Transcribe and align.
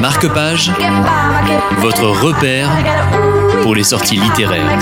Marque-Page, 0.00 0.70
votre 1.80 2.06
repère 2.06 2.70
pour 3.62 3.74
les 3.74 3.84
sorties 3.84 4.16
littéraires. 4.16 4.78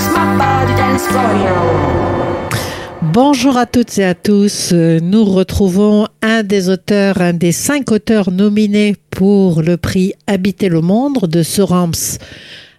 Bonjour 3.01 3.57
à 3.57 3.65
toutes 3.65 3.97
et 3.97 4.05
à 4.05 4.15
tous. 4.15 4.71
Nous 4.73 5.25
retrouvons 5.25 6.07
un 6.21 6.43
des 6.43 6.69
auteurs, 6.69 7.19
un 7.19 7.33
des 7.33 7.51
cinq 7.51 7.91
auteurs 7.91 8.31
nominés 8.31 8.95
pour 9.11 9.61
le 9.61 9.75
prix 9.75 10.13
Habiter 10.25 10.69
le 10.69 10.79
monde 10.79 11.17
de 11.27 11.43
Sorams 11.43 11.91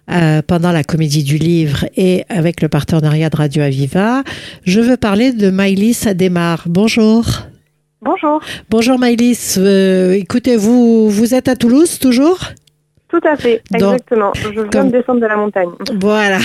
euh, 0.09 0.41
pendant 0.41 0.71
la 0.71 0.83
comédie 0.83 1.23
du 1.23 1.37
livre 1.37 1.85
et 1.95 2.23
avec 2.27 2.61
le 2.61 2.69
partenariat 2.69 3.29
de 3.29 3.37
Radio 3.37 3.61
Aviva. 3.61 4.23
Je 4.65 4.79
veux 4.79 4.97
parler 4.97 5.31
de 5.31 5.51
Maïlis 5.51 6.07
Ademar. 6.07 6.63
Bonjour. 6.65 7.50
Bonjour. 8.03 8.41
Bonjour 8.69 8.97
Maïlis. 8.97 9.55
Euh, 9.57 10.13
écoutez, 10.13 10.57
vous, 10.57 11.09
vous 11.09 11.33
êtes 11.35 11.47
à 11.47 11.55
Toulouse 11.55 11.99
toujours? 11.99 12.39
Tout 13.09 13.19
à 13.27 13.35
fait, 13.35 13.61
exactement. 13.73 14.31
Je 14.33 14.49
viens 14.49 14.63
comme- 14.69 14.89
de 14.89 14.97
descendre 14.97 15.19
de 15.19 15.25
la 15.27 15.35
montagne. 15.35 15.69
Voilà. 15.99 16.39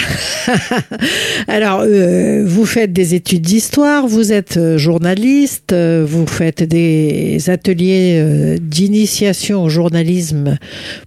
Alors, 1.48 1.82
euh, 1.82 2.42
vous 2.44 2.66
faites 2.66 2.92
des 2.92 3.14
études 3.14 3.42
d'histoire, 3.42 4.06
vous 4.08 4.32
êtes 4.32 4.56
euh, 4.56 4.76
journaliste, 4.76 5.72
euh, 5.72 6.04
vous 6.06 6.26
faites 6.26 6.64
des 6.64 7.48
ateliers 7.48 8.18
euh, 8.20 8.56
d'initiation 8.60 9.62
au 9.62 9.68
journalisme 9.68 10.58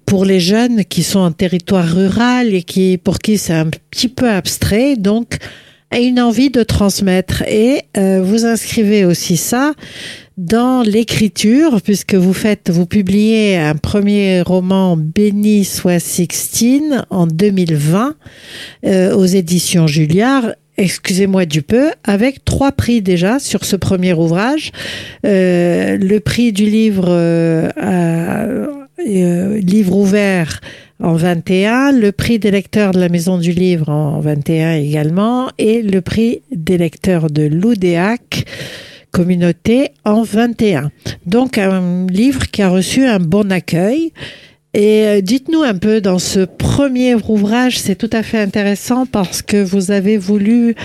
pour 0.05 0.23
les 0.23 0.39
jeunes 0.39 0.85
qui 0.85 1.03
sont 1.03 1.19
en 1.19 1.31
territoire 1.31 1.85
rural 1.93 2.53
et 2.53 2.63
qui, 2.63 2.97
pour 2.97 3.19
qui 3.19 3.37
c'est 3.37 3.53
un 3.53 3.67
petit 3.91 4.07
peu 4.07 4.29
abstrait, 4.29 4.95
donc 4.95 5.37
une 5.91 6.21
envie 6.21 6.51
de 6.51 6.63
transmettre. 6.63 7.43
Et 7.49 7.81
euh, 7.97 8.21
vous 8.23 8.45
inscrivez 8.45 9.03
aussi 9.03 9.35
ça 9.35 9.73
dans 10.39 10.83
l'écriture, 10.83 11.81
puisque 11.81 12.15
vous 12.15 12.31
faites, 12.31 12.69
vous 12.69 12.85
publiez 12.85 13.57
un 13.57 13.75
premier 13.75 14.41
roman 14.41 14.95
Béni 14.95 15.65
soit 15.65 15.99
Sixtine 15.99 17.05
en 17.09 17.27
2020 17.27 18.15
euh, 18.85 19.13
aux 19.13 19.25
éditions 19.25 19.85
Julliard. 19.85 20.53
Excusez-moi 20.77 21.45
du 21.45 21.61
peu, 21.61 21.91
avec 22.05 22.45
trois 22.45 22.71
prix 22.71 23.01
déjà 23.01 23.37
sur 23.39 23.65
ce 23.65 23.75
premier 23.75 24.13
ouvrage. 24.13 24.71
Euh, 25.25 25.97
le 25.97 26.19
prix 26.21 26.53
du 26.53 26.67
livre, 26.67 27.07
euh, 27.09 27.69
euh, 27.77 29.59
livre 29.59 29.97
ouvert 29.97 30.61
en 31.03 31.15
21, 31.15 31.91
le 31.91 32.13
prix 32.13 32.39
des 32.39 32.51
lecteurs 32.51 32.91
de 32.93 32.99
la 33.01 33.09
Maison 33.09 33.37
du 33.37 33.51
Livre 33.51 33.89
en 33.89 34.21
21 34.21 34.75
également, 34.75 35.49
et 35.57 35.81
le 35.81 35.99
prix 35.99 36.43
des 36.53 36.77
lecteurs 36.77 37.29
de 37.29 37.43
l'Oudéac 37.43 38.45
communauté 39.11 39.91
en 40.05 40.23
21. 40.23 40.91
Donc 41.25 41.57
un 41.57 42.07
livre 42.07 42.47
qui 42.51 42.61
a 42.61 42.69
reçu 42.69 43.05
un 43.05 43.19
bon 43.19 43.51
accueil. 43.51 44.13
Et 44.75 45.05
euh, 45.07 45.21
dites-nous 45.21 45.63
un 45.63 45.73
peu 45.75 45.99
dans 45.99 46.19
ce 46.19 46.41
premier 46.41 47.15
ouvrage, 47.15 47.79
c'est 47.79 47.95
tout 47.95 48.09
à 48.13 48.21
fait 48.21 48.37
intéressant 48.37 49.07
parce 49.07 49.41
que 49.41 49.57
vous 49.63 49.89
avez 49.89 50.17
voulu 50.17 50.75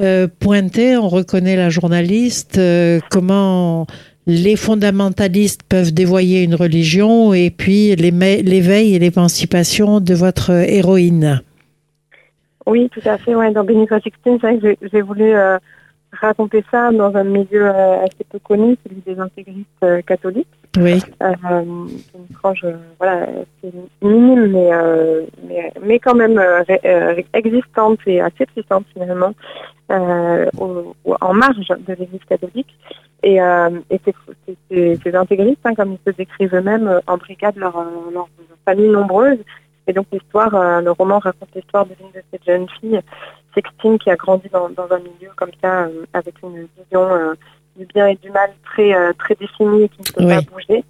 euh, 0.00 0.26
pointer, 0.40 0.96
on 0.96 1.08
reconnaît 1.08 1.54
la 1.54 1.70
journaliste, 1.70 2.58
euh, 2.58 2.98
comment 3.10 3.86
les 4.26 4.56
fondamentalistes 4.56 5.62
peuvent 5.68 5.94
dévoyer 5.94 6.42
une 6.42 6.56
religion 6.56 7.32
et 7.32 7.50
puis 7.50 7.94
l'éveil 7.94 8.94
et 8.94 8.98
l'émancipation 8.98 10.00
de 10.00 10.14
votre 10.14 10.50
héroïne. 10.50 11.40
Oui, 12.66 12.90
tout 12.92 13.08
à 13.08 13.16
fait. 13.18 13.34
Ouais, 13.34 13.52
dans 13.52 13.64
Sixteen, 14.02 14.38
c'est 14.42 14.76
j'ai- 14.92 15.00
voulu 15.00 15.32
raconter 16.12 16.64
ça 16.70 16.90
dans 16.92 17.14
un 17.14 17.24
milieu 17.24 17.66
euh, 17.66 18.00
assez 18.04 18.24
peu 18.30 18.38
connu, 18.38 18.76
celui 18.84 19.00
des 19.02 19.18
intégristes 19.20 19.68
euh, 19.82 20.00
catholiques. 20.02 20.48
Oui, 20.76 21.02
Euh, 21.22 21.34
une 21.64 22.34
frange, 22.36 22.60
euh, 22.64 22.76
voilà, 22.98 23.26
c'est 23.60 23.72
minime, 24.02 24.46
mais, 24.52 24.70
euh, 24.72 25.22
mais, 25.48 25.72
mais 25.82 25.98
quand 25.98 26.14
même 26.14 26.38
ré- 26.68 27.26
existante 27.32 27.98
et 28.06 28.20
assez 28.20 28.46
puissante 28.46 28.84
finalement, 28.92 29.32
euh, 29.90 30.46
au- 30.60 30.94
au- 31.04 31.16
en 31.20 31.34
marge 31.34 31.68
de 31.68 31.94
l'Église 31.94 32.24
catholique. 32.28 32.74
Et, 33.24 33.38
et 33.90 34.00
ces, 34.04 35.14
intégristes, 35.16 35.58
hein, 35.64 35.74
comme 35.74 35.94
ils 35.94 36.10
se 36.12 36.16
décrivent 36.16 36.54
eux-mêmes, 36.54 37.00
en 37.08 37.16
brigade 37.16 37.56
leur, 37.56 37.74
leur 38.12 38.28
famille 38.64 38.88
nombreuse. 38.90 39.38
Et 39.88 39.92
donc 39.94 40.06
l'histoire, 40.12 40.54
euh, 40.54 40.80
le 40.82 40.90
roman 40.92 41.18
raconte 41.18 41.48
l'histoire 41.56 41.86
de 41.86 41.94
l'une 41.98 42.10
de 42.12 42.22
ces 42.30 42.38
jeunes 42.46 42.68
filles, 42.78 43.00
Sixtine, 43.54 43.98
qui 43.98 44.10
a 44.10 44.16
grandi 44.16 44.48
dans, 44.52 44.68
dans 44.68 44.86
un 44.92 44.98
milieu 44.98 45.30
comme 45.34 45.50
ça, 45.62 45.84
euh, 45.84 46.04
avec 46.12 46.34
une 46.42 46.68
vision 46.78 47.02
euh, 47.10 47.34
du 47.76 47.86
bien 47.86 48.06
et 48.06 48.16
du 48.16 48.30
mal 48.30 48.50
très, 48.64 48.92
très 49.14 49.34
définie 49.34 49.84
et 49.84 49.88
qui 49.88 50.00
ne 50.00 50.04
peut 50.12 50.24
Oui. 50.24 50.44
pas 50.44 50.52
bouger. 50.52 50.84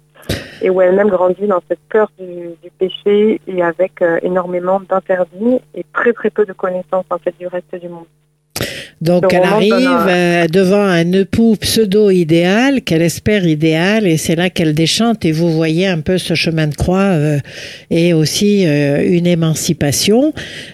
Et 0.61 0.69
où 0.69 0.81
elle-même 0.81 1.07
grandit 1.07 1.47
dans 1.47 1.61
cette 1.69 1.79
peur 1.87 2.11
du, 2.19 2.49
du 2.61 2.69
péché 2.77 3.39
et 3.47 3.63
avec 3.63 4.03
énormément 4.21 4.81
d'interdits 4.81 5.61
et 5.73 5.85
très 5.93 6.11
très 6.11 6.29
peu 6.29 6.45
de 6.45 6.51
connaissances 6.51 7.05
en 7.09 7.17
fait 7.17 7.33
du 7.39 7.47
reste 7.47 7.73
du 7.75 7.87
monde. 7.87 8.05
Donc 9.01 9.31
Le 9.31 9.37
elle 9.37 9.43
arrive 9.45 9.73
un- 9.73 10.07
euh, 10.09 10.47
devant 10.47 10.81
un 10.81 11.11
époux 11.13 11.55
pseudo-idéal 11.55 12.81
qu'elle 12.81 13.01
espère 13.01 13.47
idéal 13.47 14.05
et 14.05 14.17
c'est 14.17 14.35
là 14.35 14.49
qu'elle 14.49 14.73
déchante 14.73 15.23
et 15.25 15.31
vous 15.31 15.51
voyez 15.53 15.87
un 15.87 15.99
peu 16.01 16.17
ce 16.17 16.33
chemin 16.35 16.67
de 16.67 16.75
croix 16.75 16.99
euh, 17.13 17.39
et 17.89 18.13
aussi 18.13 18.65
euh, 18.65 19.01
une 19.09 19.25
émancipation. 19.27 20.33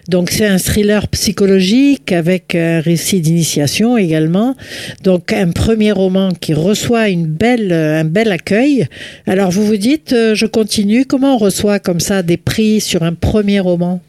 Donc 0.09 0.31
c'est 0.31 0.47
un 0.47 0.57
thriller 0.57 1.07
psychologique 1.09 2.11
avec 2.11 2.55
un 2.55 2.79
récit 2.81 3.21
d'initiation 3.21 3.97
également. 3.97 4.55
Donc 5.03 5.31
un 5.33 5.51
premier 5.51 5.91
roman 5.91 6.29
qui 6.39 6.53
reçoit 6.53 7.09
une 7.09 7.27
belle, 7.27 7.71
un 7.71 8.05
bel 8.05 8.31
accueil. 8.31 8.87
Alors 9.27 9.51
vous 9.51 9.65
vous 9.65 9.77
dites, 9.77 10.13
euh, 10.13 10.33
je 10.35 10.45
continue, 10.47 11.05
comment 11.05 11.35
on 11.35 11.37
reçoit 11.37 11.79
comme 11.79 11.99
ça 11.99 12.23
des 12.23 12.37
prix 12.37 12.81
sur 12.81 13.03
un 13.03 13.13
premier 13.13 13.59
roman? 13.59 14.01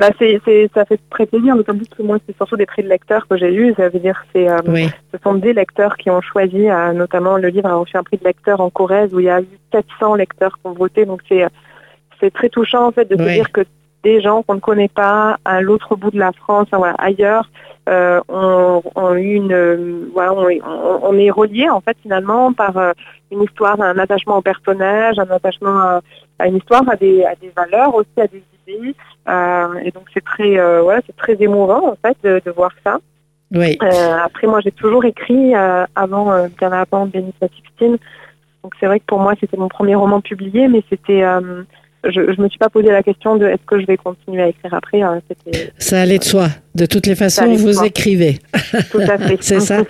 Bah, 0.00 0.08
c'est, 0.18 0.40
c'est, 0.46 0.70
ça 0.74 0.84
fait 0.86 0.98
très 1.10 1.26
plaisir, 1.26 1.54
d'autant 1.56 1.76
plus 1.76 1.86
que 1.86 2.02
moi, 2.02 2.16
c'est 2.26 2.34
surtout 2.34 2.56
des 2.56 2.64
prix 2.66 2.82
de 2.82 2.88
lecteurs 2.88 3.28
que 3.28 3.36
j'ai 3.36 3.52
eus. 3.54 3.74
Ça 3.76 3.90
veut 3.90 3.98
dire 3.98 4.20
c'est, 4.32 4.48
euh, 4.48 4.56
Oui, 4.66 4.88
ce 5.12 5.18
sont 5.22 5.34
des 5.34 5.52
lecteurs 5.52 5.96
qui 5.98 6.08
ont 6.10 6.22
choisi, 6.22 6.70
euh, 6.70 6.92
notamment 6.92 7.36
le 7.36 7.48
livre 7.48 7.68
a 7.68 7.74
reçu 7.74 7.96
un 7.98 8.02
prix 8.02 8.16
de 8.16 8.24
lecteur 8.24 8.60
en 8.62 8.70
Corrèze 8.70 9.12
où 9.14 9.20
il 9.20 9.26
y 9.26 9.30
a 9.30 9.42
eu 9.42 9.46
400 9.72 10.14
lecteurs 10.14 10.54
qui 10.54 10.66
ont 10.66 10.72
voté. 10.72 11.04
Donc 11.04 11.20
c'est, 11.28 11.46
c'est 12.18 12.32
très 12.32 12.48
touchant 12.48 12.86
en 12.88 12.92
fait 12.92 13.04
de 13.08 13.14
Oui. 13.16 13.24
se 13.28 13.32
dire 13.34 13.52
que 13.52 13.60
des 14.02 14.22
gens 14.22 14.42
qu'on 14.42 14.54
ne 14.54 14.60
connaît 14.60 14.88
pas 14.88 15.36
à 15.44 15.60
l'autre 15.60 15.94
bout 15.96 16.10
de 16.10 16.18
la 16.18 16.32
France, 16.32 16.68
voilà, 16.72 16.94
ailleurs, 16.96 17.50
euh, 17.90 18.20
eu 19.16 19.34
une, 19.34 19.52
euh, 19.52 20.08
voilà, 20.14 20.32
on, 20.32 20.46
on- 20.48 21.00
on 21.02 21.18
est 21.18 21.30
relié 21.30 21.68
en 21.68 21.80
fait 21.82 21.96
finalement 22.02 22.54
par 22.54 22.76
euh, 22.78 22.92
une 23.30 23.42
histoire, 23.42 23.78
un 23.82 23.98
attachement 23.98 24.38
au 24.38 24.42
personnage, 24.42 25.18
un 25.18 25.30
attachement 25.30 25.78
à, 25.78 26.00
à 26.38 26.46
une 26.46 26.56
histoire, 26.56 26.88
à 26.88 26.96
des, 26.96 27.24
à 27.24 27.34
des 27.34 27.52
valeurs 27.54 27.94
aussi, 27.94 28.08
à 28.18 28.26
des 28.26 28.42
Euh, 29.28 29.74
et 29.84 29.90
donc 29.90 30.04
c'est 30.12 30.24
très, 30.24 30.58
euh, 30.58 30.82
voilà, 30.82 31.00
c'est 31.06 31.16
très 31.16 31.36
émouvant 31.40 31.90
en 31.90 31.96
fait 31.96 32.16
de, 32.24 32.40
de 32.44 32.50
voir 32.50 32.70
ça. 32.84 32.98
oui. 33.52 33.78
Euh, 33.82 34.16
après, 34.24 34.46
moi, 34.46 34.60
j'ai 34.60 34.72
toujours 34.72 35.04
écrit 35.04 35.54
avant, 35.54 36.32
euh, 36.32 36.48
bien 36.58 36.72
avant 36.72 37.06
Benita 37.06 37.46
Sixtine. 37.54 37.98
Donc, 38.62 38.74
c'est 38.78 38.86
vrai 38.86 39.00
que 39.00 39.06
pour 39.06 39.20
moi, 39.20 39.34
c'était 39.40 39.56
mon 39.56 39.68
premier 39.68 39.94
roman 39.94 40.20
publié, 40.20 40.68
mais 40.68 40.82
c'était, 40.90 41.22
je, 42.04 42.32
je 42.34 42.40
me 42.40 42.48
suis 42.48 42.58
pas 42.58 42.70
posé 42.70 42.88
la 42.88 43.02
question 43.02 43.36
de 43.36 43.46
est-ce 43.46 43.64
que 43.66 43.80
je 43.80 43.86
vais 43.86 43.96
continuer 43.96 44.42
à 44.42 44.48
écrire 44.48 44.72
après. 44.72 45.00
c'était 45.28 45.72
Ça 45.78 46.00
allait 46.00 46.18
de 46.18 46.24
soi. 46.24 46.48
De 46.74 46.86
toutes 46.86 47.06
les 47.06 47.16
façons, 47.16 47.52
vous 47.52 47.72
soi. 47.72 47.86
écrivez. 47.86 48.38
tout 48.90 49.00
à 49.00 49.18
fait. 49.18 49.36
C'est 49.40 49.60
ça. 49.60 49.82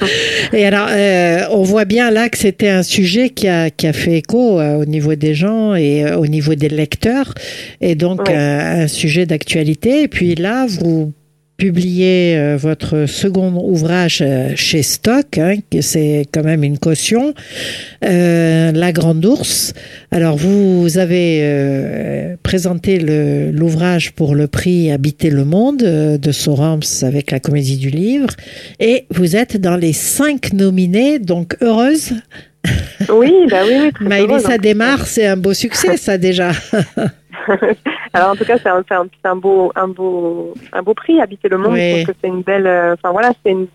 Et 0.53 0.67
alors, 0.67 0.89
euh, 0.91 1.43
on 1.51 1.63
voit 1.63 1.85
bien 1.85 2.11
là 2.11 2.29
que 2.29 2.39
c'était 2.39 2.71
un 2.71 2.83
sujet 2.83 3.29
qui 3.29 3.49
a, 3.49 3.71
qui 3.71 3.87
a 3.87 3.93
fait 3.93 4.17
écho 4.19 4.59
euh, 4.59 4.81
au 4.81 4.87
niveau 4.87 5.15
des 5.15 5.35
gens 5.35 5.75
et 5.75 6.05
euh, 6.05 6.17
au 6.17 6.27
niveau 6.27 6.55
des 6.55 6.69
lecteurs, 6.69 7.35
et 7.81 7.95
donc 7.95 8.29
euh, 8.31 8.85
un 8.85 8.89
sujet 8.89 9.27
d'actualité. 9.27 10.03
Et 10.03 10.09
puis 10.09 10.35
là, 10.35 10.67
vous 10.67 11.13
publiez 11.61 12.39
euh, 12.39 12.57
votre 12.57 13.05
second 13.05 13.53
ouvrage 13.53 14.23
euh, 14.23 14.53
chez 14.57 14.83
Stock, 14.83 15.37
hein, 15.37 15.57
c'est 15.83 16.27
quand 16.33 16.43
même 16.43 16.65
une 16.65 16.79
caution, 16.79 17.35
euh, 18.03 18.73
La 18.73 18.93
Grande 18.93 19.25
Ours. 19.27 19.75
Alors, 20.11 20.39
vous 20.39 20.97
avez 20.97 22.37
présenté 22.43 22.99
l'ouvrage 22.99 24.13
pour 24.13 24.35
le 24.35 24.47
prix 24.47 24.91
Habiter 24.91 25.29
le 25.29 25.45
Monde 25.45 25.79
de 25.79 26.33
Sorams 26.33 26.81
avec 27.03 27.31
la 27.31 27.41
Comédie 27.41 27.77
du 27.77 27.91
Livre. 27.91 28.31
Et 28.81 29.05
vous 29.11 29.37
êtes 29.37 29.59
dans 29.59 29.77
les 29.77 29.93
cinq 29.93 30.53
nominés, 30.55 31.19
donc 31.19 31.57
heureuse. 31.61 32.15
Oui, 33.13 33.33
bah 33.51 33.59
oui, 33.67 33.75
oui. 33.83 33.91
Maëlys 34.09 34.31
heureuse, 34.31 34.47
hein. 34.47 34.57
démarre, 34.59 35.07
c'est 35.07 35.27
un 35.27 35.37
beau 35.37 35.53
succès, 35.53 35.97
ça 35.97 36.17
déjà. 36.17 36.53
Alors 38.13 38.31
en 38.31 38.37
tout 38.37 38.45
cas, 38.45 38.59
c'est 38.59 38.69
un, 38.69 39.37
beau, 39.37 39.73
un 39.75 39.89
beau, 39.89 40.55
un 40.73 40.83
beau 40.83 40.95
prix. 40.95 41.21
Habiter 41.21 41.49
le 41.49 41.59
monde, 41.59 41.73
Oui. 41.75 41.81
je 41.91 41.95
trouve 42.03 42.15
que 42.15 42.19
c'est 42.23 42.29
une 42.29 42.43
belle, 42.43 42.67
euh, 42.67 42.95
enfin 42.95 43.11
voilà, 43.13 43.33
c'est 43.45 43.53
une, 43.53 43.67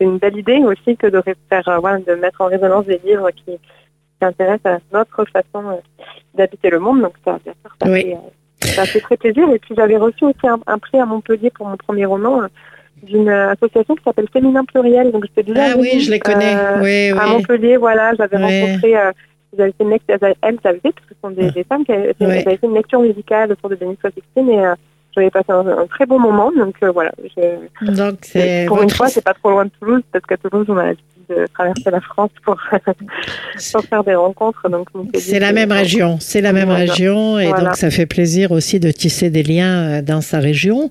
une 0.00 0.18
belle 0.18 0.36
idée 0.38 0.58
aussi 0.64 0.96
que 0.96 1.06
de 1.06 1.22
faire, 1.48 1.68
euh, 1.68 1.78
voilà, 1.78 1.98
de 1.98 2.14
mettre 2.14 2.40
en 2.40 2.46
résonance 2.46 2.86
des 2.86 3.00
livres 3.04 3.30
qui, 3.30 3.52
qui 3.52 4.24
intéressent 4.24 4.74
à 4.74 4.78
notre 4.92 5.24
façon 5.26 5.68
euh, 5.70 5.76
d'habiter 6.34 6.70
le 6.70 6.78
monde. 6.78 7.02
Donc 7.02 7.14
ça, 7.24 7.38
bien 7.44 7.54
sûr, 7.62 7.74
ça, 7.80 7.90
Oui. 7.90 8.14
fait, 8.60 8.68
ça 8.68 8.84
fait 8.86 9.00
très 9.00 9.16
plaisir. 9.16 9.48
Et 9.54 9.58
puis 9.58 9.74
j'avais 9.76 9.96
reçu 9.96 10.24
aussi 10.24 10.46
un, 10.66 10.78
prix 10.78 10.98
à 10.98 11.06
Montpellier 11.06 11.50
pour 11.50 11.66
mon 11.68 11.76
premier 11.76 12.04
roman. 12.04 12.42
d'une 13.02 13.28
association 13.30 13.96
qui 13.96 14.04
s'appelle 14.04 14.28
Féminin 14.32 14.64
Pluriel. 14.64 15.10
Donc 15.10 15.24
j'étais 15.26 15.42
déjà 15.42 15.72
Ah 15.72 15.76
oui, 15.78 15.98
je 16.00 16.10
les 16.10 16.20
connais. 16.20 16.54
oui, 16.80 17.10
à. 17.10 17.26
Montpellier, 17.26 17.76
voilà, 17.76 18.12
j'avais 18.16 18.36
rencontré 18.36 18.94
ils 19.52 19.60
avaient 19.60 19.72
fait 19.72 19.84
une 19.84 19.90
lecture, 19.90 20.16
elles 20.20 20.58
avaient 20.64 20.80
fait, 20.80 20.92
parce 20.92 21.06
que 21.06 21.14
ce 21.14 21.20
sont 21.20 21.30
des, 21.30 21.50
des 21.50 21.64
femmes 21.64 21.84
qui 21.84 21.92
avaient, 21.92 22.14
fait 22.14 22.58
une 22.62 22.74
lecture 22.74 23.00
musicale 23.00 23.52
autour 23.52 23.70
de 23.70 23.76
Benito 23.76 24.08
Sixteen 24.14 24.50
et 24.50 24.58
euh, 24.58 24.74
j'avais 25.14 25.30
passé 25.30 25.50
un, 25.50 25.66
un 25.66 25.86
très 25.86 26.06
bon 26.06 26.18
moment. 26.18 26.50
Donc 26.56 26.76
euh, 26.82 26.90
voilà, 26.90 27.12
je, 27.36 27.92
Donc, 27.92 28.68
pour 28.68 28.82
une 28.82 28.90
fois, 28.90 29.08
c'est 29.08 29.24
pas 29.24 29.34
trop 29.34 29.50
loin 29.50 29.66
de 29.66 29.70
Toulouse, 29.78 30.02
parce 30.10 30.24
qu'à 30.24 30.36
Toulouse, 30.36 30.66
on 30.68 30.76
a 30.76 30.86
l'habitude 30.86 31.06
de 31.28 31.46
traverser 31.54 31.90
la 31.90 32.00
France 32.00 32.30
pour, 32.44 32.56
pour 33.72 33.84
faire 33.84 34.04
des 34.04 34.14
rencontres. 34.14 34.68
Donc 34.68 34.88
C'est 35.14 35.38
la 35.40 35.52
même 35.52 35.72
région, 35.72 36.18
c'est 36.20 36.40
la 36.40 36.52
même 36.52 36.68
Voilà. 36.68 36.84
région, 36.92 37.38
et 37.38 37.46
Voilà. 37.48 37.64
donc 37.64 37.76
ça 37.76 37.90
fait 37.90 38.06
plaisir 38.06 38.50
aussi 38.52 38.80
de 38.80 38.90
tisser 38.90 39.30
des 39.30 39.42
liens 39.42 39.76
euh, 39.98 40.02
dans 40.02 40.20
sa 40.20 40.38
région. 40.38 40.90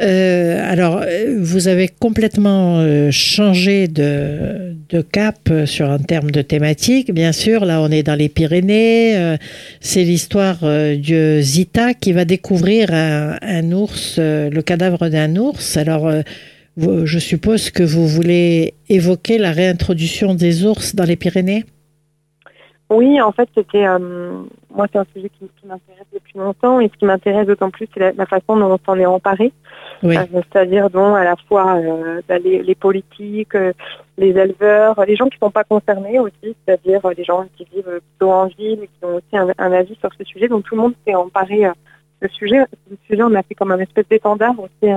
Euh, 0.00 0.60
alors, 0.72 1.02
euh, 1.02 1.36
vous 1.40 1.68
avez 1.68 1.88
complètement 1.88 2.78
euh, 2.78 3.10
changé 3.10 3.88
de, 3.88 4.74
de 4.88 5.00
cap 5.00 5.50
sur 5.66 5.90
un 5.90 5.98
terme 5.98 6.30
de 6.30 6.42
thématique. 6.42 7.12
Bien 7.12 7.32
sûr, 7.32 7.64
là, 7.64 7.80
on 7.80 7.90
est 7.90 8.02
dans 8.02 8.14
les 8.18 8.28
Pyrénées. 8.28 9.16
euh, 9.16 9.36
c'est 9.80 10.02
l'histoire 10.04 10.58
de 10.62 11.40
Zita 11.40 11.94
qui 11.94 12.12
va 12.12 12.24
découvrir 12.24 12.92
un, 12.92 13.36
un 13.42 13.72
ours, 13.72 14.18
le 14.18 14.60
cadavre 14.62 15.08
d'un 15.08 15.36
ours. 15.36 15.76
Alors, 15.76 16.10
je 16.76 17.18
suppose 17.18 17.70
que 17.70 17.82
vous 17.82 18.06
voulez 18.06 18.74
évoquer 18.88 19.38
la 19.38 19.52
réintroduction 19.52 20.34
des 20.34 20.64
ours 20.66 20.94
dans 20.94 21.04
les 21.04 21.16
Pyrénées? 21.16 21.64
Oui, 22.90 23.20
en 23.20 23.32
fait, 23.32 23.48
c'était 23.56 23.86
euh, 23.86 24.42
moi, 24.74 24.86
c'est 24.92 24.98
un 24.98 25.06
sujet 25.14 25.30
qui, 25.30 25.46
qui 25.58 25.66
m'intéresse 25.66 26.06
depuis 26.12 26.38
longtemps 26.38 26.80
et 26.80 26.90
ce 26.92 26.98
qui 26.98 27.06
m'intéresse 27.06 27.46
d'autant 27.46 27.70
plus, 27.70 27.88
c'est 27.94 28.00
la, 28.00 28.12
la 28.12 28.26
façon 28.26 28.56
dont 28.56 28.70
on 28.70 28.78
s'en 28.84 28.98
est 28.98 29.06
emparé. 29.06 29.52
Oui. 30.02 30.16
Euh, 30.16 30.24
C'est-à-dire 30.32 30.90
dont 30.90 31.14
à 31.14 31.24
la 31.24 31.34
fois 31.48 31.76
euh, 31.76 32.20
bah, 32.28 32.38
les, 32.38 32.62
les 32.62 32.74
politiques, 32.74 33.54
les 34.18 34.30
éleveurs, 34.30 35.02
les 35.06 35.16
gens 35.16 35.28
qui 35.28 35.38
ne 35.40 35.46
sont 35.46 35.50
pas 35.50 35.64
concernés 35.64 36.18
aussi, 36.18 36.54
c'est-à-dire 36.66 37.00
les 37.16 37.24
gens 37.24 37.46
qui 37.56 37.66
vivent 37.72 38.00
plutôt 38.10 38.30
en 38.30 38.46
ville 38.46 38.80
et 38.82 38.88
qui 38.88 39.04
ont 39.04 39.14
aussi 39.14 39.34
un, 39.34 39.48
un 39.56 39.72
avis 39.72 39.96
sur 39.98 40.10
ce 40.18 40.24
sujet. 40.24 40.48
Donc 40.48 40.64
tout 40.64 40.76
le 40.76 40.82
monde 40.82 40.94
s'est 41.06 41.14
emparé 41.14 41.62
de 41.62 42.28
ce 42.28 42.34
sujet. 42.34 42.58
Le 42.90 42.98
sujet, 43.08 43.22
on 43.22 43.34
a 43.34 43.42
fait 43.42 43.54
comme 43.54 43.72
un 43.72 43.78
espèce 43.78 44.06
d'étendard 44.10 44.54
aussi. 44.58 44.92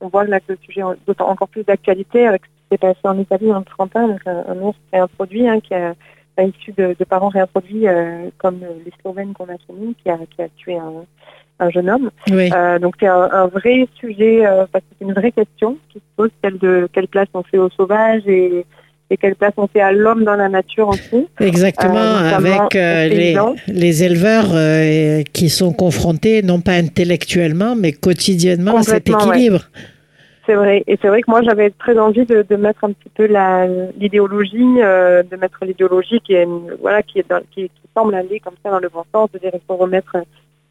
On 0.00 0.08
voit 0.08 0.24
là 0.24 0.40
que 0.40 0.52
le 0.52 0.58
sujet 0.62 0.82
a 0.82 0.94
d'autant 1.06 1.28
encore 1.28 1.48
plus 1.48 1.64
d'actualité 1.64 2.26
avec 2.26 2.42
ce 2.42 2.46
qui 2.48 2.54
s'est 2.72 2.78
passé 2.78 3.00
en 3.04 3.18
Italie 3.18 3.50
30 3.64 3.96
ans, 3.96 4.08
donc 4.08 4.20
un, 4.26 4.44
un 4.48 4.58
ours 4.60 4.76
réintroduit 4.92 5.48
hein, 5.48 5.60
qui 5.60 5.74
a 5.74 5.94
issu 6.42 6.72
de, 6.72 6.94
de 6.98 7.04
parents 7.04 7.28
réintroduits 7.28 7.88
euh, 7.88 8.28
comme 8.38 8.60
les 8.60 8.92
Slovènes 9.00 9.32
qu'on 9.32 9.44
a 9.44 9.56
connus, 9.66 9.94
qui 10.02 10.10
a, 10.10 10.18
qui 10.18 10.42
a 10.42 10.48
tué 10.56 10.76
un, 10.76 11.04
un 11.58 11.70
jeune 11.70 11.88
homme. 11.88 12.10
Oui. 12.30 12.50
Euh, 12.54 12.78
donc 12.78 12.96
c'est 13.00 13.06
un, 13.06 13.28
un 13.32 13.46
vrai 13.46 13.88
sujet, 13.94 14.46
euh, 14.46 14.66
parce 14.70 14.84
que 14.84 14.90
c'est 14.98 15.04
une 15.04 15.14
vraie 15.14 15.32
question 15.32 15.78
qui 15.88 15.98
se 15.98 16.04
pose, 16.16 16.30
celle 16.42 16.58
de 16.58 16.88
quelle 16.92 17.08
place 17.08 17.28
on 17.34 17.42
fait 17.42 17.58
au 17.58 17.70
sauvage 17.70 18.22
et, 18.26 18.64
et 19.10 19.16
quelle 19.16 19.36
place 19.36 19.52
on 19.56 19.66
fait 19.68 19.80
à 19.80 19.92
l'homme 19.92 20.24
dans 20.24 20.34
la 20.34 20.48
nature 20.48 20.88
aussi. 20.88 21.28
Exactement, 21.40 21.94
Euh, 21.96 22.36
avec 22.36 22.74
euh, 22.74 23.08
les, 23.68 24.02
éleveurs 24.02 24.48
euh, 24.52 25.22
qui 25.32 25.48
sont 25.48 25.72
confrontés, 25.72 26.42
non 26.42 26.60
pas 26.60 26.72
intellectuellement, 26.72 27.76
mais 27.76 27.92
quotidiennement 27.92 28.78
à 28.78 28.82
cet 28.82 29.08
ouais. 29.08 29.14
équilibre. 29.14 29.62
C'est 30.44 30.54
vrai. 30.54 30.84
Et 30.86 30.98
c'est 31.00 31.08
vrai 31.08 31.22
que 31.22 31.30
moi, 31.30 31.42
j'avais 31.42 31.70
très 31.70 31.98
envie 31.98 32.24
de, 32.24 32.44
de 32.48 32.56
mettre 32.56 32.84
un 32.84 32.92
petit 32.92 33.08
peu 33.14 33.26
l'idéologie, 33.98 34.58
de 34.58 35.36
mettre 35.36 35.64
l'idéologie 35.64 36.20
qui 36.20 36.34
est, 36.34 36.46
voilà, 36.80 37.02
qui, 37.02 37.18
est 37.18 37.28
dans- 37.28 37.42
qui, 37.52 37.62
qui 37.64 37.70
semble 37.96 38.14
aller 38.14 38.40
comme 38.40 38.54
ça 38.62 38.70
dans 38.70 38.78
le 38.78 38.88
bon 38.88 39.04
sens, 39.12 39.30
de 39.32 39.38
dire 39.38 39.50
il 39.54 39.60
faut 39.66 39.76
remettre 39.76 40.16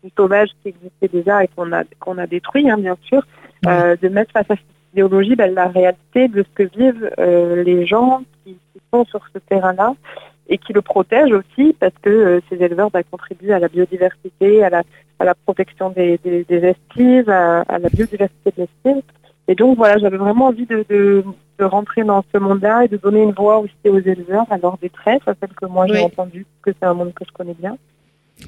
du 0.03 0.09
sauvage 0.15 0.49
qui 0.61 0.69
existait 0.69 1.09
déjà 1.11 1.43
et 1.43 1.49
qu'on 1.55 1.71
a, 1.73 1.83
qu'on 1.99 2.17
a 2.17 2.27
détruit, 2.27 2.69
hein, 2.69 2.77
bien 2.77 2.95
sûr, 3.05 3.21
de 3.63 4.07
mettre 4.09 4.31
face 4.31 4.45
à 4.49 4.55
cette 4.55 4.74
idéologie 4.95 5.35
ben, 5.35 5.53
la 5.53 5.67
réalité 5.67 6.27
de 6.29 6.43
ce 6.43 6.49
que 6.55 6.63
vivent 6.77 7.09
euh, 7.19 7.63
les 7.63 7.85
gens 7.85 8.21
qui, 8.43 8.53
qui 8.53 8.79
sont 8.93 9.03
sur 9.05 9.21
ce 9.33 9.39
terrain-là 9.39 9.93
et 10.47 10.57
qui 10.57 10.71
le 10.73 10.81
protègent 10.81 11.33
aussi 11.33 11.75
parce 11.79 11.93
que 12.01 12.09
euh, 12.09 12.39
ces 12.49 12.57
éleveurs 12.63 12.91
ben, 12.91 13.03
contribuent 13.11 13.51
à 13.51 13.59
la 13.59 13.67
biodiversité, 13.67 14.63
à 14.63 14.69
la, 14.69 14.83
à 15.19 15.25
la 15.25 15.35
protection 15.35 15.89
des, 15.89 16.17
des, 16.23 16.43
des 16.45 16.61
estives, 16.73 17.29
à, 17.29 17.61
à 17.61 17.77
la 17.79 17.89
biodiversité 17.89 18.51
de 18.55 18.61
l'estime. 18.61 19.01
Et 19.47 19.55
donc 19.55 19.77
voilà, 19.77 19.97
j'avais 19.99 20.17
vraiment 20.17 20.47
envie 20.47 20.65
de, 20.65 20.85
de, 20.89 21.23
de 21.59 21.63
rentrer 21.65 22.03
dans 22.03 22.23
ce 22.33 22.37
monde-là 22.39 22.85
et 22.85 22.87
de 22.87 22.97
donner 22.97 23.21
une 23.23 23.31
voix 23.33 23.59
aussi 23.59 23.87
aux 23.89 23.99
éleveurs, 23.99 24.45
à 24.49 24.57
leur 24.57 24.77
détresse, 24.77 25.21
à 25.27 25.33
celle 25.39 25.53
que 25.59 25.65
moi 25.65 25.85
j'ai 25.87 25.93
Oui. 25.99 26.03
entendue, 26.03 26.45
que 26.63 26.71
c'est 26.71 26.85
un 26.87 26.93
monde 26.93 27.13
que 27.13 27.25
je 27.27 27.31
connais 27.33 27.53
bien. 27.53 27.77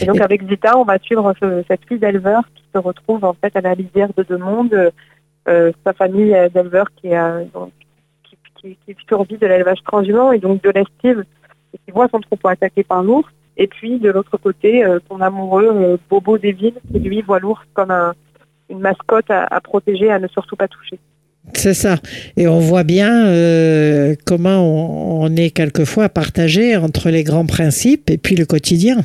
Et 0.01 0.05
donc 0.05 0.19
avec 0.21 0.47
Zita, 0.47 0.77
on 0.77 0.83
va 0.83 0.97
suivre 0.99 1.33
ce- 1.41 1.63
cette 1.67 1.85
fille 1.88 1.99
d'éleveur 1.99 2.41
qui 2.55 2.63
se 2.73 2.79
retrouve 2.79 3.23
en 3.23 3.33
fait 3.33 3.55
à 3.55 3.61
la 3.61 3.73
lisière 3.75 4.09
de 4.17 4.23
deux 4.23 4.38
mondes, 4.38 4.91
sa 5.85 5.94
famille 5.94 6.33
euh, 6.33 6.49
d'éleveurs 6.49 6.88
qui, 6.99 7.13
euh, 7.15 7.44
donc, 7.53 7.71
qui, 8.23 8.38
qui, 8.61 8.77
qui 8.85 8.95
survit 9.07 9.38
de 9.38 9.47
l'élevage 9.47 9.79
transhumant 9.85 10.31
et 10.31 10.39
donc 10.39 10.61
de 10.63 10.69
l'estive 10.71 11.23
et 11.73 11.77
qui 11.85 11.91
voit 11.91 12.07
son 12.11 12.19
troupeau 12.19 12.49
attaqué 12.49 12.83
par 12.83 13.03
l'ours. 13.03 13.29
Et 13.57 13.67
puis 13.67 13.97
de 13.99 14.09
l'autre 14.11 14.38
côté, 14.38 14.85
euh, 14.85 14.99
son 15.09 15.19
amoureux 15.21 15.69
euh, 15.73 15.97
Bobo 16.09 16.38
des 16.38 16.51
villes 16.51 16.79
qui 16.91 16.99
lui 16.99 17.21
voit 17.21 17.39
l'ours 17.39 17.61
comme 17.73 17.91
un, 17.91 18.13
une 18.69 18.79
mascotte 18.79 19.29
à, 19.31 19.45
à 19.49 19.59
protéger, 19.61 20.11
à 20.11 20.19
ne 20.19 20.27
surtout 20.27 20.55
pas 20.55 20.67
toucher. 20.67 20.99
C'est 21.53 21.73
ça. 21.73 21.95
Et 22.35 22.47
on 22.47 22.59
voit 22.59 22.83
bien 22.83 23.25
euh, 23.27 24.15
comment 24.25 24.59
on, 24.59 25.23
on 25.23 25.35
est 25.38 25.49
quelquefois 25.51 26.09
partagé 26.09 26.75
entre 26.75 27.09
les 27.09 27.23
grands 27.23 27.45
principes 27.45 28.09
et 28.09 28.17
puis 28.17 28.35
le 28.35 28.45
quotidien. 28.45 28.97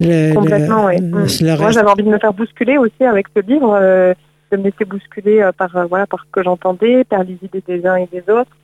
Le- 0.00 0.32
Complètement, 0.34 0.88
le- 0.88 0.94
oui. 0.94 1.00
le 1.02 1.08
Moi, 1.10 1.20
reste- 1.66 1.74
j'avais 1.74 1.90
envie 1.90 2.04
de 2.04 2.08
me 2.08 2.18
faire 2.18 2.32
bousculer 2.32 2.78
aussi 2.78 3.04
avec 3.04 3.26
ce 3.36 3.42
livre, 3.42 3.76
euh, 3.80 4.14
de 4.50 4.56
me 4.56 4.64
laisser 4.64 4.84
bousculer 4.84 5.40
euh, 5.40 5.52
par 5.52 5.76
euh, 5.76 5.86
voilà 5.86 6.06
par 6.06 6.20
ce 6.24 6.30
que 6.30 6.42
j'entendais, 6.42 7.04
par 7.04 7.24
les 7.24 7.38
idées 7.42 7.62
des 7.66 7.86
uns 7.86 7.96
et 7.96 8.06
des 8.06 8.28
autres, 8.30 8.56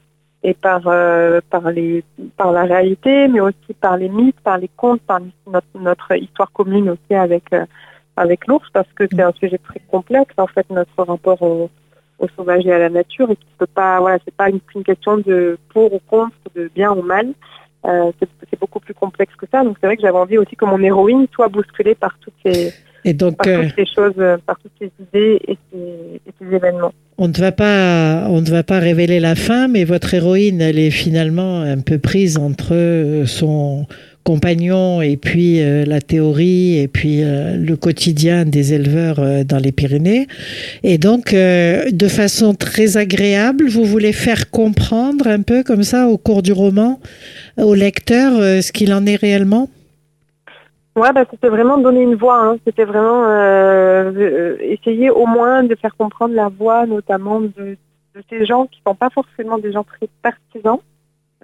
et 0.43 0.55
par 0.55 0.83
euh, 0.87 1.41
par 1.51 1.71
les 1.71 2.05
par 2.37 2.53
la 2.53 2.65
réalité, 2.65 3.29
mais 3.29 3.41
aussi 3.41 3.75
par 3.81 3.97
les 3.97 4.09
mythes, 4.09 4.41
par 4.41 4.59
les 4.59 4.71
contes, 4.77 5.03
par 5.03 5.21
notre, 5.79 6.17
histoire 6.17 6.53
commune 6.53 6.91
aussi 6.91 7.15
avec 7.15 7.45
avec 8.17 8.47
l'ours, 8.47 8.69
parce 8.73 8.91
que 8.95 9.05
c'est 9.11 9.23
un 9.23 9.33
sujet 9.33 9.59
très 9.59 9.81
complexe 9.91 10.35
en 10.37 10.47
fait 10.47 10.69
notre 10.71 11.03
rapport 11.03 11.43
au, 11.43 11.71
au 12.19 12.29
sauvage 12.29 12.67
et 12.67 12.73
à 12.73 12.79
la 12.79 12.91
nature, 12.91 13.31
et 13.31 13.37
qui 13.37 13.47
peut 13.59 13.67
pas 13.67 14.01
voilà 14.01 14.19
c'est 14.25 14.35
pas 14.35 14.49
une, 14.49 14.61
question 14.85 15.19
de 15.19 15.59
pour 15.71 15.93
ou 15.93 16.01
contre, 16.07 16.37
de 16.55 16.71
bien 16.75 16.93
ou 16.93 17.03
mal. 17.03 17.33
C'est 17.85 18.59
beaucoup 18.59 18.81
plus 18.81 18.95
complexe 18.95 19.35
que 19.37 19.45
ça. 19.53 19.63
Donc 19.63 19.77
c'est 19.79 19.87
vrai 19.87 19.97
que 19.97 20.03
j'avais 20.03 20.17
envie 20.17 20.39
aussi 20.39 20.57
que 20.57 20.65
mon 20.65 20.81
héroïne 20.81 21.27
soit 21.35 21.49
bousculée 21.49 21.95
par 21.95 22.17
toutes 22.19 22.33
ces, 22.43 22.73
Et 23.05 23.13
donc, 23.13 23.37
par 23.37 23.47
euh, 23.49 23.63
toutes 23.65 23.75
ces 23.77 23.95
choses, 23.95 24.15
euh, 24.19 24.37
par 24.47 24.59
toutes 24.61 24.73
ces 24.81 24.91
idées 25.01 25.41
et 25.47 25.59
ces, 25.71 25.79
et 25.79 26.33
ces 26.41 26.55
événements. 26.55 26.93
on 27.19 27.29
ne 27.29 27.35
va 27.35 27.53
pas, 27.53 28.27
on 28.29 28.41
ne 28.41 28.51
va 28.51 28.63
pas 28.63 28.79
révéler 28.79 29.21
la 29.21 29.35
fin, 29.35 29.69
mais 29.69 29.85
votre 29.85 30.15
héroïne, 30.15 30.61
elle 30.61 30.79
est 30.79 30.91
finalement 30.91 31.61
un 31.61 31.81
peu 31.81 31.99
prise 31.99 32.39
entre 32.39 32.75
euh, 32.75 33.27
son 33.27 33.87
compagnon 34.25 35.03
et 35.03 35.17
puis 35.17 35.61
euh, 35.61 35.85
la 35.85 36.01
théorie 36.01 36.79
et 36.79 36.89
puis 36.89 37.23
euh, 37.23 37.57
le 37.57 37.77
quotidien 37.77 38.45
des 38.45 38.73
éleveurs 38.73 39.21
euh, 39.21 39.45
dans 39.45 39.59
les 39.59 39.71
Pyrénées. 39.71 40.27
Et 40.83 40.99
donc, 40.99 41.35
de 41.35 42.09
façon 42.09 42.55
très 42.55 42.97
agréable, 42.97 43.69
vous 43.69 43.85
voulez 43.85 44.13
faire 44.13 44.51
comprendre 44.51 45.29
un 45.29 45.43
peu 45.43 45.63
comme 45.63 45.83
ça 45.83 46.09
au 46.09 46.17
cours 46.17 46.43
du 46.43 46.53
roman 46.53 47.01
au 47.59 47.75
lecteur 47.75 48.33
ce 48.63 48.73
qu'il 48.73 48.93
en 48.95 49.05
est 49.05 49.17
réellement? 49.17 49.69
Ouais, 50.97 51.13
bah, 51.13 51.25
c'était 51.31 51.49
vraiment 51.49 51.79
donner 51.79 52.03
une 52.03 52.15
voix. 52.15 52.41
hein. 52.41 52.57
C'était 52.65 52.85
vraiment 52.85 53.25
euh, 53.27 54.13
euh, 54.15 54.57
essayer 54.61 55.11
au 55.11 55.27
moins 55.27 55.65
de 55.65 55.75
faire 55.75 55.97
comprendre 55.97 56.35
la 56.35 56.49
voix, 56.49 56.87
notamment 56.87 57.41
de, 57.41 57.77
de 58.15 58.23
ces 58.31 58.47
gens 58.47 58.67
qui 58.67 58.81
sont 58.87 58.95
pas 58.95 59.11
forcément 59.11 59.59
des 59.59 59.73
gens 59.73 59.83
très 59.85 60.09
partisans. 60.23 60.79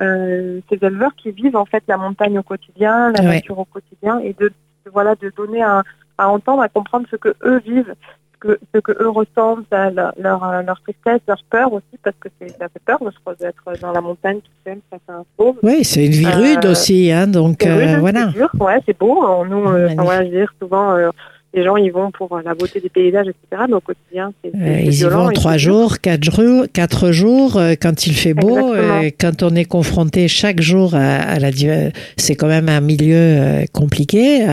Euh, 0.00 0.60
ces 0.70 0.78
éleveurs 0.82 1.14
qui 1.16 1.30
vivent 1.32 1.56
en 1.56 1.64
fait 1.66 1.82
la 1.88 1.96
montagne 1.96 2.38
au 2.38 2.42
quotidien, 2.42 3.10
la 3.12 3.20
Ouais. 3.22 3.34
nature 3.34 3.58
au 3.58 3.64
quotidien, 3.66 4.18
et 4.20 4.32
de, 4.34 4.48
de- 4.48 4.90
voilà 4.92 5.14
de 5.16 5.30
donner 5.36 5.62
à, 5.62 5.82
à 6.16 6.28
entendre, 6.30 6.62
à 6.62 6.68
comprendre 6.68 7.06
ce 7.10 7.16
que 7.16 7.34
eux 7.44 7.58
vivent, 7.58 7.94
que, 8.40 8.58
ce 8.74 8.80
que 8.80 8.92
eux 9.02 9.08
ressentent, 9.10 9.70
à 9.72 9.90
leur, 9.90 10.12
leur, 10.18 10.42
euh, 10.44 10.62
leur 10.62 10.80
tristesse, 10.80 11.20
leur 11.28 11.42
peur 11.50 11.72
aussi, 11.72 11.84
parce 12.02 12.16
que 12.18 12.28
c'est- 12.40 12.48
ça 12.58 12.68
fait 12.68 12.82
peur, 12.84 12.98
je 13.02 13.18
crois, 13.20 13.34
d'être 13.34 13.62
dans 13.80 13.92
la 13.92 14.00
montagne 14.00 14.38
tout 14.38 14.50
seul 14.64 14.78
face 14.90 15.00
à 15.08 15.12
un 15.18 15.24
fauve. 15.36 15.56
Oui, 15.62 15.84
c'est 15.84 16.06
une 16.06 16.12
vie 16.12 16.26
Euh, 16.26 16.36
rude 16.36 16.64
aussi, 16.66 17.12
hein, 17.12 17.26
donc 17.26 17.58
C'est 17.60 17.70
euh, 17.70 17.86
c'est 17.94 17.96
voilà. 17.98 18.26
dur, 18.28 18.50
ouais, 18.60 18.78
c'est 18.86 18.98
beau. 18.98 19.22
Euh, 19.24 19.44
Nous, 19.46 19.64
euh, 19.68 19.88
enfin, 19.92 20.02
voilà, 20.02 20.24
je 20.24 20.30
veux 20.30 20.36
dire, 20.38 20.52
souvent, 20.60 20.92
euh, 20.96 21.10
les 21.52 21.64
gens 21.64 21.76
ils 21.76 21.90
vont 21.90 22.10
pour 22.12 22.36
euh, 22.36 22.40
la 22.44 22.54
beauté 22.54 22.78
des 22.80 22.88
paysages, 22.88 23.26
etc. 23.26 23.62
Mais 23.68 23.74
au 23.74 23.80
quotidien, 23.80 24.32
c'est 24.42 24.50
Euh, 24.54 24.80
ils 24.84 25.00
y 25.00 25.02
vont 25.04 25.30
trois 25.34 25.56
jours, 25.56 25.98
quatre 26.00 26.22
jours, 26.24 26.64
quatre 26.72 27.10
jours 27.10 27.56
euh, 27.56 27.74
quand 27.80 28.06
il 28.06 28.12
fait 28.14 28.34
beau. 28.34 28.56
Euh, 28.74 29.10
quand 29.18 29.42
on 29.42 29.54
est 29.56 29.64
confronté 29.64 30.28
chaque 30.28 30.60
jour 30.60 30.94
à, 30.94 31.16
à 31.16 31.38
la, 31.40 31.50
div- 31.50 31.92
c'est 32.16 32.36
quand 32.36 32.46
même 32.46 32.68
un 32.68 32.80
milieu 32.80 33.16
euh, 33.16 33.64
compliqué, 33.72 34.42
euh, 34.42 34.48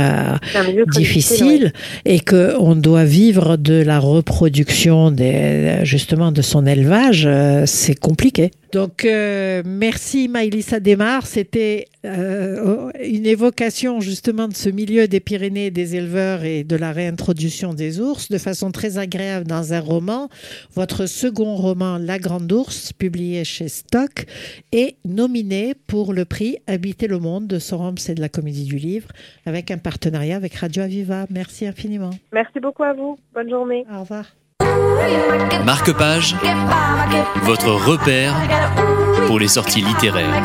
un 0.56 0.64
milieu 0.68 0.86
difficile, 0.88 1.72
et 2.06 2.20
que 2.20 2.56
on 2.60 2.76
doit 2.76 3.04
vivre 3.06 3.58
de 3.58 3.82
la 3.84 4.00
reproduction 4.00 5.12
des, 5.12 5.80
justement 5.84 6.32
de 6.32 6.42
son 6.42 6.66
élevage. 6.66 7.26
euh, 7.28 7.64
c'est 7.66 7.96
compliqué. 8.00 8.52
Donc, 8.72 9.06
euh, 9.06 9.64
merci 9.66 10.28
Maïlissa 10.28 10.80
Desmar. 10.80 11.26
C'était 11.26 11.86
euh, 12.06 12.92
une 13.02 13.26
évocation 13.26 14.02
justement 14.02 14.48
de 14.48 14.54
ce 14.54 14.70
milieu 14.70 15.08
des 15.08 15.20
Pyrénées, 15.20 15.72
des 15.72 15.96
éleveurs 15.96 16.44
et 16.44 16.64
de 16.64 16.76
la 16.76 16.92
réintroduction 16.92 17.74
des 17.74 18.00
ours 18.00 18.30
de 18.30 18.38
façon 18.38 18.72
très 18.72 18.98
agréable 18.98 19.48
dans 19.48 19.74
un 19.74 19.80
roman. 19.80 20.30
Votre 20.74 21.06
second 21.06 21.56
roman, 21.56 21.98
La 21.98 22.20
Grande 22.20 22.52
Ours, 22.52 22.92
publié 22.94 23.46
chez 23.46 23.70
Stock, 23.70 24.26
est 24.72 24.98
nominé 25.06 25.74
pour 25.88 26.14
le 26.14 26.26
prix 26.26 26.58
Habiter 26.68 27.08
le 27.08 27.20
monde 27.20 27.48
de 27.48 27.60
Sorum, 27.60 27.98
c'est 27.98 28.16
de 28.16 28.22
la 28.22 28.30
Comédie 28.30 28.66
du 28.66 28.78
Livre, 28.78 29.10
avec 29.46 29.72
un 29.72 29.78
partenariat 29.78 30.36
avec 30.36 30.56
Radio 30.56 30.84
Aviva. 30.84 31.26
Merci 31.30 31.66
infiniment. 31.66 32.12
Merci 32.34 32.60
beaucoup 32.60 32.84
à 32.84 32.94
vous. 32.94 33.18
Bonne 33.34 33.50
journée. 33.50 33.86
Au 33.92 34.02
revoir. 34.02 34.26
Marque-page, 35.68 36.36
votre 37.44 37.72
repère 37.72 38.34
pour 39.28 39.38
les 39.38 39.50
sorties 39.50 39.82
littéraires. 39.82 40.44